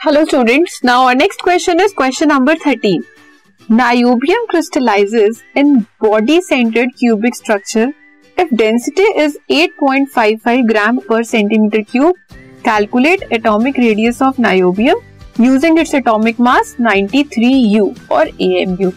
[0.00, 3.00] Hello students now our next question is question number 13
[3.68, 7.92] niobium crystallises in body centred cubic structure
[8.36, 12.14] if density is 8.55 gram per centimetre cube
[12.64, 18.92] calculate atomic radius of niobium using its atomic mass 93u और amu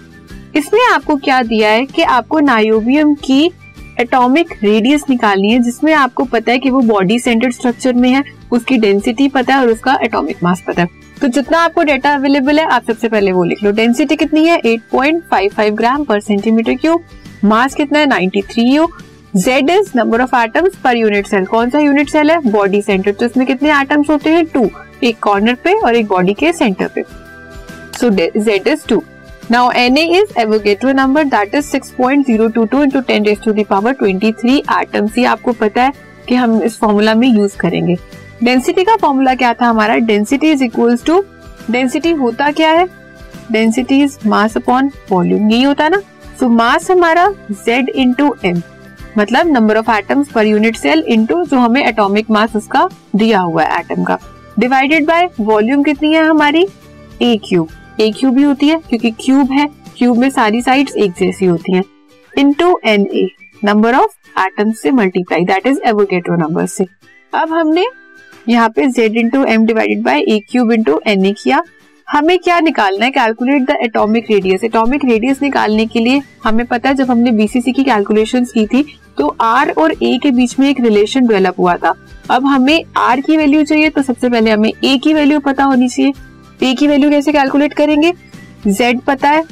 [0.58, 3.52] इसमें आपको क्या दिया है की आपको niobium की
[4.00, 8.24] atomic radius निकालनी है, जिसमें आपको पता है कि वो बॉडी सेंटर्ड स्ट्रक्चर में है।
[8.54, 10.88] उसकी डेंसिटी पता है और उसका एटॉमिक मास पता है।
[11.22, 14.60] तो जितना आपको डेटा अवेलेबल है, आप सबसे पहले वो लिख लो। डेंसिटी कितनी है?
[14.62, 17.04] 8.55 ग्राम पर सेंटीमीटर क्यूब
[17.44, 18.06] मास कितना है?
[18.08, 18.88] 93 u
[19.36, 22.40] Z is number of atoms per unit cell कौन सा यूनिट सेल है?
[22.52, 24.46] बॉडी सेंटर तो इसमें कितने एटम्स होते हैं?
[24.46, 24.70] टू
[25.04, 27.04] एक कॉर्नर पे और एक बॉडी के सेंटर पे।
[28.00, 29.02] So Z is two
[29.52, 34.58] now N is Avogadro number that is 6.022 into 10 raised to the power 23
[34.80, 35.92] atoms ये आपको पता है
[36.28, 37.96] कि हम इस फॉर्मूला में यूज़ करेंगे।
[38.44, 39.96] डेंसिटी का फॉर्मूला क्या था हमारा?
[39.98, 41.24] Density is equals to
[41.72, 42.88] density होता क्या है?
[43.52, 45.98] Density is mass upon volume यही होता ना?
[46.40, 47.28] सो so, मास हमारा
[47.66, 48.62] Z इंटू एम
[49.18, 53.64] मतलब number of atoms per unit cell into जो हमें एटॉमिक मास उसका दिया हुआ
[53.64, 54.18] है एटम का.
[54.60, 56.66] डिवाइडेड बाय वॉल्यूम कितनी है हमारी?
[57.22, 59.68] ए क्यूब ए क्यूब भी होती है क्योंकि क्यूब है.
[59.98, 61.84] क्यूब में सारी साइड्स एक जैसी होती हैं.
[62.34, 63.28] Into N A
[63.64, 66.86] number of atoms से multiply that is Avogadro number से.
[67.34, 67.86] अब हमने
[68.50, 71.62] यहाँ पे z into M divided by a cube into N A किया।
[72.08, 73.12] हमें क्या निकालना है?
[73.12, 77.72] Calculate the atomic radius atomic radius निकालने के लिए हमें पता है जब हमने बीसीसी
[77.72, 78.84] की कैलकुलेशंस की थी
[79.18, 81.94] तो आर और ए के बीच में एक रिलेशन डेवलप हुआ था।
[82.32, 85.90] अब हमें आर की वैल्यू चाहिए तो सबसे पहले हमें ए की वैल्यू पता होनी
[85.90, 86.14] चाहिए।
[86.62, 88.14] ए की वैल्यू कैसे कैलकुलेट करेंगे?
[88.68, 89.44] जेड पता है।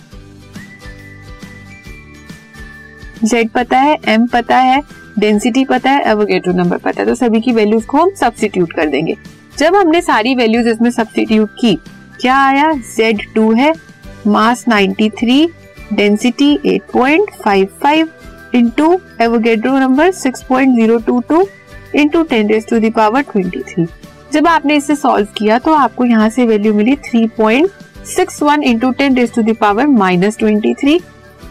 [3.24, 4.82] जेड पता है एम पता है।
[5.20, 8.90] डेंसिटी पता है एवोगेड्रो नंबर पता है तो सभी की वैल्यूज़ को हम सब्सिट्यूट कर
[8.90, 9.16] देंगे।
[9.58, 11.78] जब हमने सारी वैल्यूज़ इसमें सब्सिट्यूट की,
[12.22, 12.72] क्या आया?
[12.96, 13.74] जेड टू है
[14.28, 15.48] mass 93
[15.94, 18.08] density 8.55
[18.56, 21.46] into Avogadro number 6.022
[21.96, 23.88] into ten raise to the power 23
[24.34, 29.34] जब आपने इसे सॉल्व किया तो आपको यहाँ से वैल्यू मिली 3.61 into ten raise
[29.36, 31.00] to the power minus twenty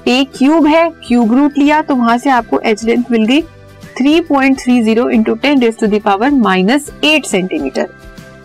[0.08, 3.40] a cube है, क्यूब रूट लिया तो वहाँ से आपको एच लेंथ मिल गई
[3.96, 7.88] 3.30 point three zero into ten raise to the power minus eight centimetre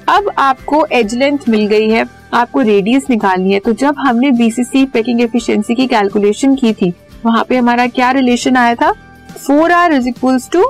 [0.09, 4.85] अब आपको एज लेंथ मिल गई है, आपको रेडियस निकालनी है तो जब हमने बीसीसी
[4.85, 6.93] पैकिंग एफिशिएंसी की कैलकुलेशन की थी,
[7.25, 8.91] वहाँ पे हमारा क्या रिलेशन आया था?
[9.37, 10.61] Four r is equals to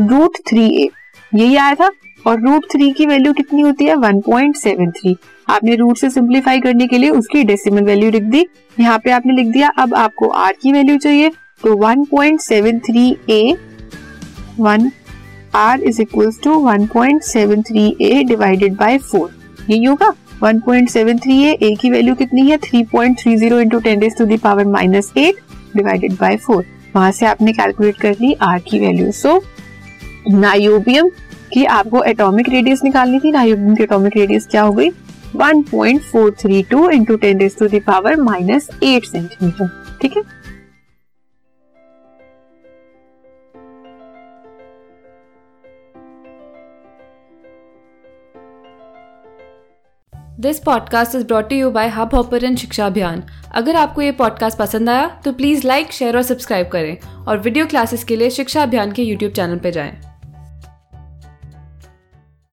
[0.00, 0.88] root three a
[1.32, 1.90] यही आया था
[2.26, 3.94] और रूट थ्री की वैल्यू कितनी होती है?
[3.94, 5.16] वन पॉइंट सेवन थ्री
[5.50, 8.46] आपने रूट से सिंप्लीफाई करने के लिए उसकी डेसिमल वैल्यू लिख दी।
[8.78, 11.30] यहाँ पे आपने लिख दिया, अब आपको आर की वैल्यू चाहिए।
[11.64, 13.56] तो 1.73 a
[14.58, 14.90] one
[15.54, 19.30] r is equal to 1.73 a divided by four
[19.70, 20.12] यही होगा?
[20.44, 22.58] 1.73 ए ए की वैल्यू कितनी है?
[22.58, 25.36] 3.30 point three zero into ten to the power minus eight
[25.76, 26.64] divided by four
[26.96, 29.42] वहाँ से आपने कैलकुलेट कर ली आर की वैल्यू सो
[30.28, 31.10] नायोबियम
[31.52, 34.90] की आपको एटॉमिक रेडियस निकालनी थी नायोबियम की एटॉमिक रेडियस क्या हो गई?
[35.36, 40.22] 1.432 into ten raise to the power minus eight centimetre ठीक है?
[50.40, 53.22] This podcast is brought you by Hubhopper Shiksha Abhiyan
[53.54, 56.96] अगर आपको ये पॉडकास्ट पसंद आया तो प्लीज़ लाइक शेयर और सब्सक्राइब करें
[57.26, 60.11] और वीडियो क्लासेस के लिए शिक्षा अभियान के यूट्यूब चैनल पर जाएँ।